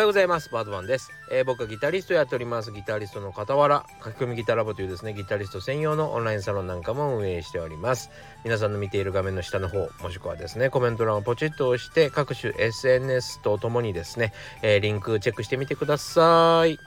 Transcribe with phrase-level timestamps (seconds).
[0.00, 0.48] はようございます。
[0.48, 2.72] バードマンです、えー、僕はギタリストやっております。
[2.72, 8.08] ギタリストの傍ら書き込みギタラボというですねギタリスト専用のオンラインサロンなんかも運営しております。
[8.42, 14.32] 皆さんの見ている画面の下の方もしくはですねコメント欄をポチッと押して各種 SNS とともにですね、
[14.62, 16.78] えー、リンクチェックしてみてください。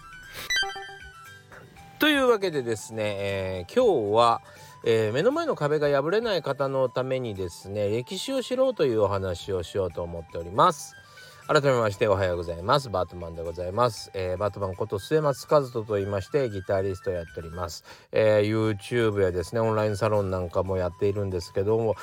[1.99, 4.41] というわけでですね、えー、今日は
[4.85, 10.97] えー、目の前の壁が破れない方のためにですね歴史を知ろうというお話をしようと思っております。
[11.45, 12.89] 改めましておはようございます。
[12.89, 21.95] バートマンでございます、えー、バートマンこと末松和人と言いましてギタリストやっております、えー、YouTube やですねオンラインサロンなんかもやっているんですけども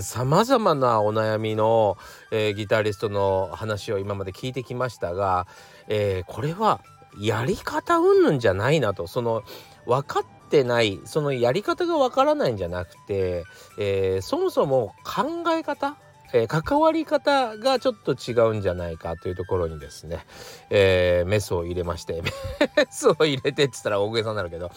[0.00, 1.98] さまざまなお悩みの、
[2.30, 5.46] えー、ギタリストの話を今まで聞いてきましたが、
[5.88, 6.80] えこれは
[7.20, 9.06] やり方うんぬんじゃないなと。
[9.06, 9.42] その
[9.84, 13.44] 分かってないそのやり方が分からないんじゃなくて、
[13.78, 15.96] えー、そもそも考え方
[16.32, 20.24] えー、関わり方がちょっと違うんじゃないかというところにですね、
[20.70, 22.22] えー、メスを入れまして
[22.76, 24.70] メスを入れてって言ったら大げさになるけど、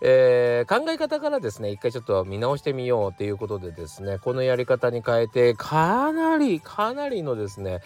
[0.00, 7.80] えー、考え方からですね一回ちょっと見直してみようということでですねこのやり方に変えてかなりかなりのですね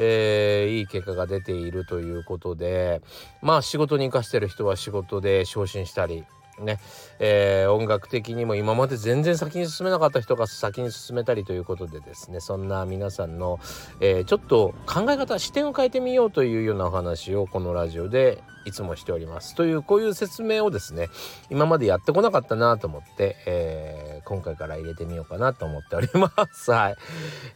[0.00, 3.02] えー、いい結果が出ているということで
[3.42, 6.24] まあ仕事に生かしてる人は仕事で昇進したり
[6.60, 6.78] ね、
[7.18, 12.40] えー、音楽的にも今まで全然先に進めなかった人が先に進めたりということでですね。
[12.40, 13.58] そんな皆さんの、
[14.00, 19.54] えー、ちょっと考え方視点を変えてみようというようなお話をこのラジオでいつもしております。
[19.54, 21.08] というこういう説明をですね
[21.50, 26.70] 今までやってこなかったなと思って、えー、今回から入れてみようかなと思っております。
[26.72, 26.96] はい、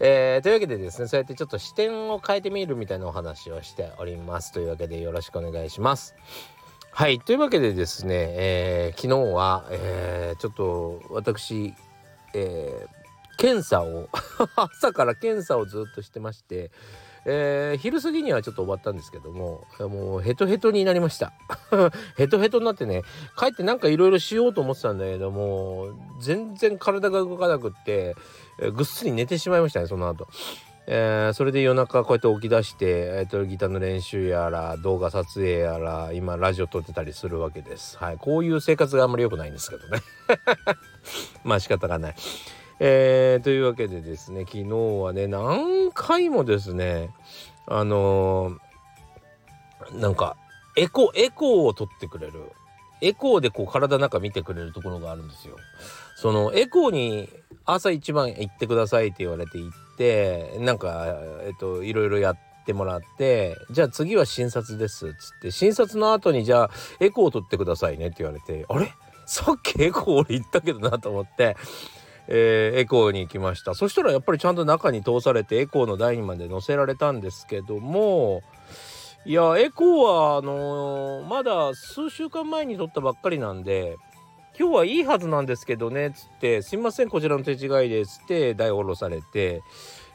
[0.01, 4.53] えー、というわけでですねそうやってちょっと視点を変えてみるみたいなお話をしております。
[4.53, 6.15] というわけでよろしくお願いします。
[6.95, 7.21] はい。
[7.21, 11.73] というわけでですね、えー、昨日は、えー、ちょっと私、
[12.35, 14.11] えー、検査を
[14.57, 16.71] 朝から検査をずっとしてまして、
[17.25, 21.33] えー、昼過ぎにはちょっと終わったんですけども、もうヘトヘトになりました。
[22.19, 23.05] ヘトヘトになってね、
[23.39, 28.17] 帰ってなんかいろいろしようと思ってたんだけども、全然体が動かなくって、
[28.61, 30.29] え、ぐっすり寝てしまいましたね、その後。
[30.87, 37.97] えー、それで夜中こうやって起き出して、えーと、ギターの練習やら動画撮影やら今ラジオ撮ってたりするわけです。
[37.99, 40.03] はい、こういう生活があんまり良くないんですけどね。
[41.45, 42.15] まあ仕方がない。
[42.81, 44.65] えー、というわけでですね昨日
[45.03, 47.11] はね何回もですね
[47.67, 50.37] あのー、なんか
[50.77, 52.51] エコエコーを取ってくれる
[53.01, 55.57] エコーでこう体の中見てくれるところがあるんですよ。
[56.17, 57.29] そのエコーに
[57.65, 61.07] 朝一番行ってくださいって言われて行ってなんか
[61.45, 66.71] えっといろいろやってもらってじゃあ次は診察ですっつって診察の後にじゃあ
[67.01, 68.93] エコーを取ってくださいねって言われてあれ？
[69.27, 71.57] さっきエコー俺行ったけどなと思って。
[72.29, 78.43] えー、エコーに行きましたそしたらやっぱりちゃんと中に通されてエコーの台にまで乗せられたんですけども
[79.27, 83.97] いやエコーはあのー、まだ数週間前に撮ったばっかりなんで
[84.59, 89.63] 今日はいいはずなんですけどね」つって「すいませんこちらの手違いです」って台を下ろされて、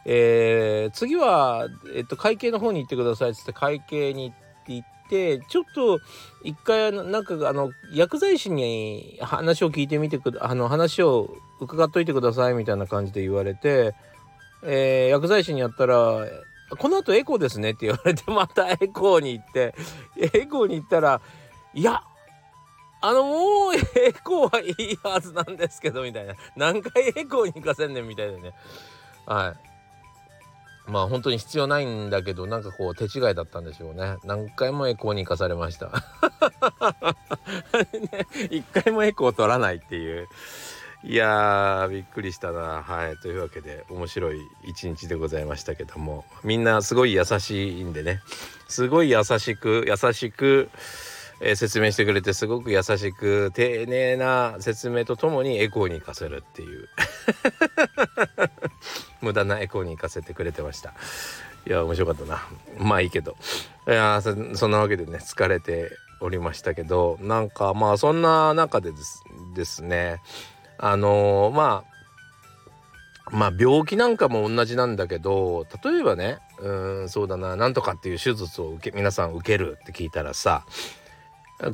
[0.06, 4.34] えー、次は、えっと、会計の方に行ってくださいつって会計に
[4.68, 6.00] 行ってちょっと
[6.44, 13.96] 一回なんかあの薬剤師に話を聞いてみてくあの話を伺っといてくださいみたいな感じで言われて、
[14.64, 16.26] えー、薬剤師にやったら
[16.78, 19.74] 「この後エコーですね」って言われてまたエコーに行って
[20.18, 21.22] エコーに行ったら
[21.74, 22.04] 「いや
[23.02, 26.34] あのもうエコーはいいはずなんですけどみたいな。
[26.56, 28.54] 何回エコーに行かせんねんみたいでね。
[29.26, 29.56] は
[30.88, 30.92] い。
[30.92, 34.18] まあ本当に必要ないんだけどなんかこう手違いだったんでしょうね。
[34.24, 35.88] 何回もエコーに行かされました。
[35.88, 35.94] ね、
[38.50, 40.28] 一回もエコー取らないっていう。
[41.04, 42.82] いやーびっくりしたな。
[42.82, 43.18] はい。
[43.18, 46.26] というわけで面白い一日でございましたけども。
[46.44, 48.22] みんなすごい優しいんでね。
[48.68, 50.70] すごい優しく優しく
[51.40, 56.90] えー、説明してくれてすごく優しく丁寧な説明とともにエコーに行かせるっていう。
[59.22, 60.94] 無駄なエコーに行かせてくれてました。
[61.66, 62.48] いや面白かったな。
[62.78, 63.36] まあいいけど。
[63.88, 64.22] いや
[64.56, 68.92] そんなわけでね疲れておりましたけどなんかまあそんな中で
[69.56, 70.22] ですね。
[70.78, 71.98] あのー、まあ
[73.32, 80.66] まあ病気なんかも同じなんだけど例えばねうんそうだななんとかっていう手術を受け皆さん受けるって聞いたらさ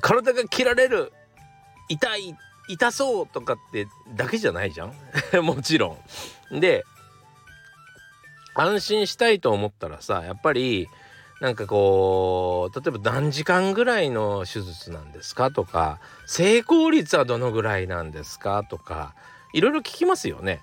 [0.02, 1.12] 体が切られる
[1.90, 2.36] 痛い
[2.70, 4.94] 痛そうとかってだけじゃないじゃん？
[5.44, 5.98] もちろ
[6.52, 6.60] ん。
[6.60, 6.86] で
[8.56, 10.88] 安心したいと思ったらさやっぱり
[11.42, 19.16] なんかこう例えば何時間ぐらいの手術なんですかとか成功率はどのぐらいなんですかとか
[19.54, 20.62] いろいろ聞きますよね。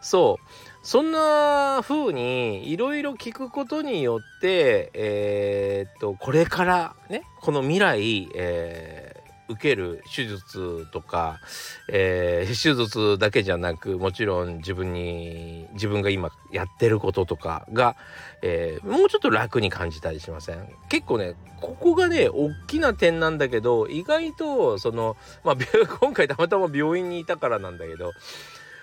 [0.00, 11.40] そうそんな風にいろいろ聞くことによって、えー、っとこれからねこの未来、えー、受ける手術とか、
[11.88, 17.96] えー、手術だけじゃなくもちろん自分に自分が今やってることとかが、
[18.42, 20.68] えー、もうちょっと楽に感じたりしません？
[20.88, 25.56] 結構ねここがね大きな点なんだけど意外とそのまあ
[25.98, 28.12] 今回たまたま病院にいたからなんだけど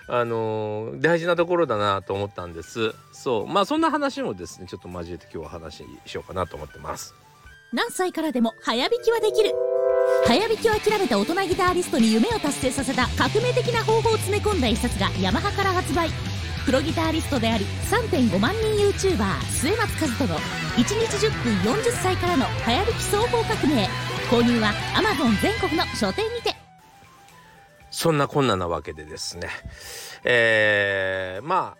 [0.06, 2.94] あのー、大事なところだなと思ったんです。
[3.12, 3.46] そう。
[3.46, 7.14] まあそんな話もですねちょっと交えて今日は話しようかなと思ってます。
[7.72, 9.52] 何歳からでも早弾きはできる。
[10.26, 16.10] 早弾きを諦めた大人ギタリストに夢を達成させた革命的な方法を詰め込んだ一冊がヤマハから発売。
[16.66, 23.88] プロギタリストであり3.5万人 YouTuber 末松和人の1日10分40歳からの早弾き総合革命。
[24.30, 26.53] 購入は Amazon 全国の書店にて。
[27.94, 29.48] そんなこんななわけでですね
[30.24, 31.76] えー、ま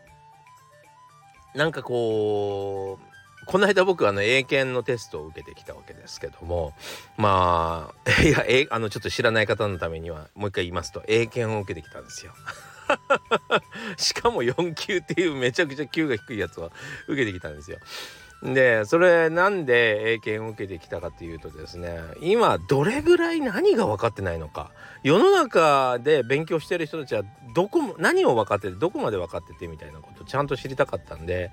[1.54, 6.72] あなんかこうこの間僕あの英検のテストを受けてきたわけですけども
[7.16, 12.32] まあ いやえあのちょっと知らない方のためにはもう一回言いますと英検を受けてきたんですよ。
[13.98, 16.70] しかも4級っていうめちゃくちゃ級が低いやつを
[17.08, 17.78] 受けてきたんですよ。
[18.42, 24.70] でそれなんで英検を受けてきたかっていうとですね今どれぐらい何が分かってないのか。
[25.02, 27.22] 世の中で勉強してる人たちは
[27.54, 31.50] どこも何を分かっててどこまで分かっててみたいなことちゃんと知りたかったんで、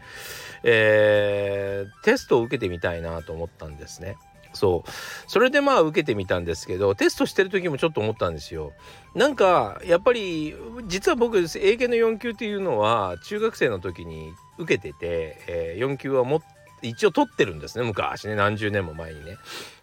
[0.63, 4.17] えー、テストを受けてみたいなと思ったんですね。
[4.53, 4.89] そう。
[5.27, 8.73] それでまあ受けてみたんですけどテストしてる時もちょっと思ったんですよ。
[9.15, 10.55] なんかやっぱり
[10.87, 11.47] 実は僕英
[11.77, 18.35] 検の4級っていうのは中学生の時に受けてて、えー、4級は持って一応取ってるんですね昔ね。
[18.35, 19.37] 何十年も前にね。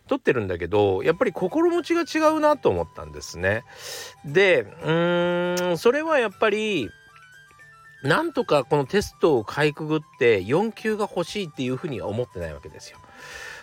[0.09, 3.63] 取ってるんだけどやっぱり心持ちが違うなと思ったんですね。
[4.25, 6.91] でうーんそれはやっぱり
[8.03, 12.99] なんとかこのテストをかいくぐって4級が欲しいっていうふうには思ってないわけですよ。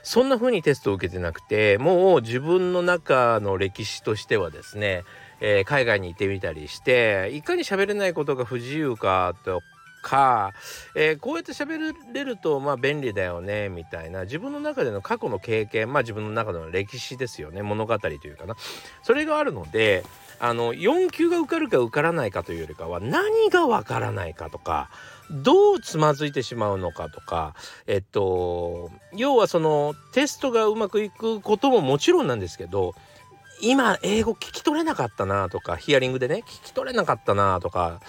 [0.03, 5.03] そんな風にテストを受けてなくてもう自分の中の歴史としてはですね、
[5.41, 9.63] えー、海外に行ってみたりしていかに喋れないことが不自由かと
[10.05, 10.53] か、
[10.93, 18.55] えー、こうやって喋れるとまあ便利だよねみたいな自分の中での過去の経験まあ自分の中での歴史ですよね物語というかな。
[19.01, 20.05] それがあるので
[20.39, 24.89] あの4級が受かるか受からないかというよりかは何がわからないかとか
[25.31, 27.55] どうつまずいてしまうのかとか
[27.87, 32.93] えっと要はそのテストがうまくいくことももちろんなんですけど
[33.61, 38.01] 今英語聞き取れなかったなとかヒアリングでね聞き取れなかったなとか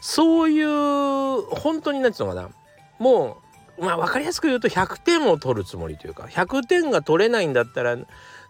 [0.00, 2.54] そういう本当に何て言うのかな。
[2.98, 3.38] も
[3.78, 7.96] うまあ分かりやすく言うと100点を取るつもりというか100点が取れないんだったら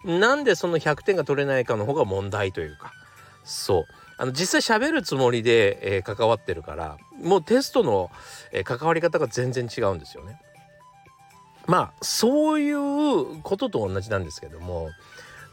[0.05, 2.93] なんでその100点が取れないかの方が問題というか。
[3.45, 3.85] そう。
[4.21, 8.11] あの実際喋るつもりで、えー、関わってるからもうテストの、
[8.53, 10.39] えー、関わり方が全然違うんですよね。
[11.67, 14.91] まあそういうことと同じなんですけども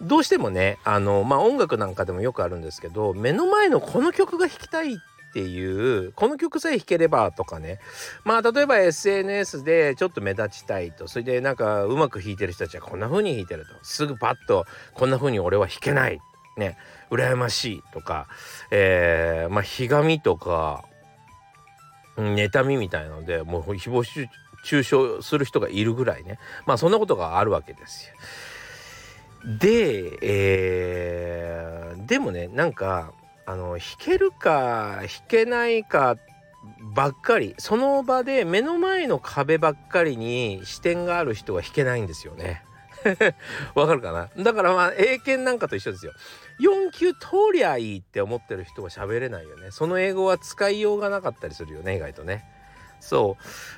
[0.02, 7.80] どうしてもねあのまあ音楽なんかでもよくあるんですけど目の前のこの曲が弾きたいっていうこの曲さえ弾ければとかね。
[8.24, 11.08] まあ例えば SNS でちょっと目立ちたいと。
[11.08, 13.74] それでなんかうまく弾いてる人たちはこんな風に弾いてると。
[13.84, 14.66] すぐパッと
[14.96, 16.20] こんな風に俺は弾けない。
[16.58, 16.78] ね。
[17.12, 18.28] 羨ましいとか。
[18.72, 20.86] えー、まあひがみとか
[22.16, 24.28] 妬みみたいなのでもう誹謗
[24.64, 26.40] 中傷する人がいるぐらいね。
[26.66, 28.16] まあそんなことがあるわけですよ。
[29.46, 33.14] で、えー、でもねなんか
[33.46, 36.18] あの弾けるか弾けないか
[36.94, 42.64] ばっかりその場で目の前の壁ばっかりに視点がある人は弾けないんですよね。
[43.76, 44.44] わかるかな？
[44.44, 46.14] だからまあ英検なんかと一緒ですよ。
[46.60, 47.20] 4級通
[47.54, 49.72] りゃいいって思ってる人は喋れないよね。
[49.72, 52.44] その英語は使いようがなかったりするよね意外とね。
[53.00, 53.38] そ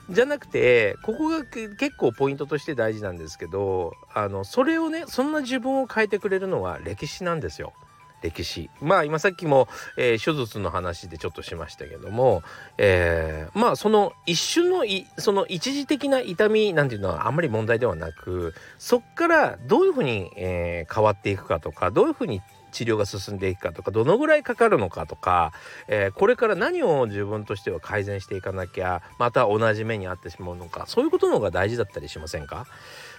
[0.10, 7.74] うじゃなくてここが結構ポイントとして大事なんですけどあのそれをねそんな自分を変えてくれるのは歴史なんですよ。
[8.22, 12.44] 歴史まあ今さっきも、えー、手術の話でちょっとしましたけども、
[12.78, 25.52] えー、まあその一瞬のいその一時的な痛みなんていうのはあんまり問題ではなくそっからどういうふうに、えー、変わっていくかとかどういうふうに治療が進んでいくかとかどのぐらいかかるのかとか、
[25.88, 32.66] えー、これから何を自分としては改善していかなきゃまた同じ目に遭ってしまうのかそういうことの方が大事だったりしませんか？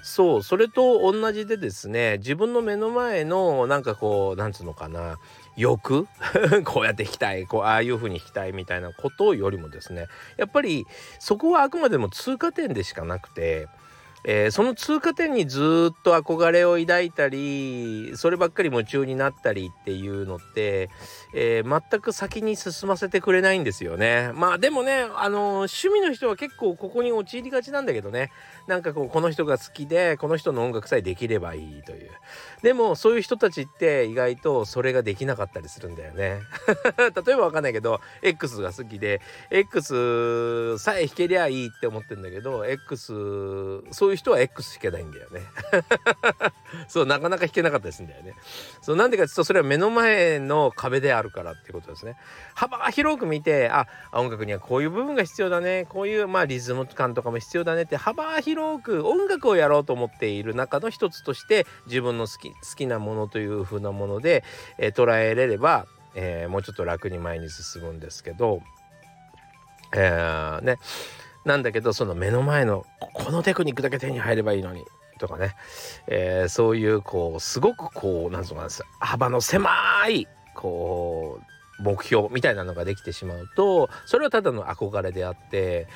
[0.02, 5.18] そうそれと同じでですね自分の目の前のなんかこうなんつうのかな
[5.56, 6.06] 欲？
[6.64, 10.06] こうやって弾きたいこうああいう風に弾きたいみたいなことよりもですね
[10.38, 10.86] やっぱり
[11.18, 13.68] そこはあくまでも通過点でしかなくて
[14.24, 20.90] えー、その通過点にずっと憧れを抱いたりそればっかり夢中になったりっていうのって、
[21.34, 24.30] えー、全く先に進ませてくれないんですよね。
[24.34, 28.30] まあでもね、あのー、趣味の人は結構ここに陥りがちなんだけどね
[28.66, 32.10] なんかこうこの人が好きでこの人の音楽さえできればいいという
[32.62, 36.40] でもそういう人たちって意外とそれができなかったりするんだよね。
[36.98, 43.12] 例えばわかんないけど X が好きで X さえ弾けりゃいいって思ってんだけど X
[43.92, 45.42] そういう人は X 弾けないんだよね。
[46.88, 48.34] そうなかなか弾けなかったりするんだよね。
[48.82, 52.16] そうなんでかっていうとそれは目の前の壁であるからっていうことですね。
[52.54, 64.44] 幅広く見てあ音楽にはこういう部分が必要だねこういうまあリズム感とかも必要だねって幅広く音楽をやろうと思っている中の一つとして自分の好き好きなものという風なもので、
[64.78, 68.62] えー、捉えれれば、えー、もうちょっと楽に前に進むんですけど、
[69.94, 70.76] えー、ね。
[71.44, 74.84] なんだけどその目の前のこのテクニックだけ手に入ればいいのに
[75.18, 75.54] とかね、
[76.06, 79.70] えー、そういうこうすごくこうなんつうのかな幅の狭
[80.08, 81.38] いこ
[81.78, 85.88] う目標みたいなのができてしまうとそれはただの憧れであって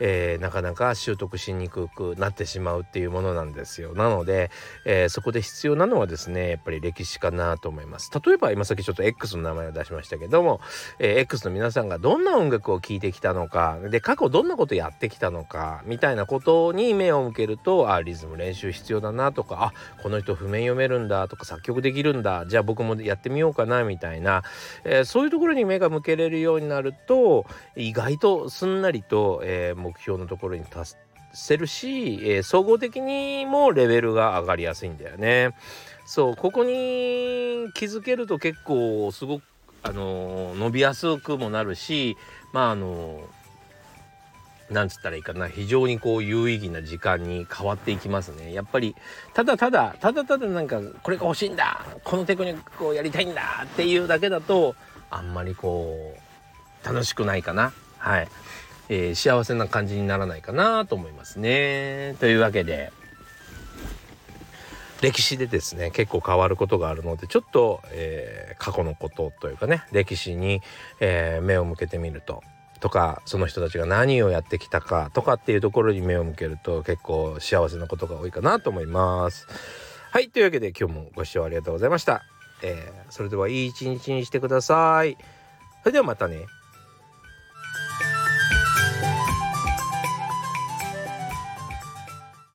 [0.00, 3.94] えー、なかなか習得しにくくなってしまうっていうものなんですよ。
[3.94, 4.50] なので、
[4.84, 8.10] えー、そこで必要なのはですねやっぱり歴史かなと思います。
[8.24, 10.60] 例えば今さっきちょっと X の名前を出しましたけども、
[10.98, 24.42] えー、X の皆さんがどんな音楽を聴いてきたのかで過去どんなことやってきたのかみたいなことに目を向けるとあリズム練習必要だなとかあこの人譜面読めるんだとか作曲できるんだじゃあ僕もやってみようかなみたいな、
[24.84, 30.94] えそういうところに目が向けれるようになると意外とすんなりと、えー、目標のところに達
[31.32, 35.54] せるし、えー、総合的にもレベルが上がりやすいんだよね。
[36.06, 39.42] そうここに気づけると結構すごく
[39.82, 42.16] あの、伸びやすくもなるし
[42.52, 45.48] まああのー、なんつったらいいかな。
[45.48, 48.52] 非常にこう有意義な時間に変わっていきますね。
[48.52, 48.94] やっぱり
[49.34, 51.84] ただただただただなんかこれが欲しいんだ。
[52.04, 53.64] このテクニックをやりたいんだ。
[53.64, 54.74] っていうだけだと
[55.10, 56.16] あんまりこ
[56.84, 57.72] う楽しくないかな。
[57.98, 58.28] はい。
[58.90, 62.16] えー、幸せな感じにならないかなと思いますね。
[62.18, 62.92] というわけで
[65.00, 70.60] 歴史でですね結構変わることがあるのでちょっと、えー、過去のことというかね歴史に、
[70.98, 72.42] えー、目を向けてみると
[72.80, 79.46] とかその人たちが何をやってきたかとかっていうところに目を向けると結構幸せなことが多いかなと思います。
[80.10, 82.24] はいというわけで今日もご視聴ありがとうございました。
[82.62, 85.16] えー、それではいい一日にしてください。
[85.82, 86.46] それではまたね。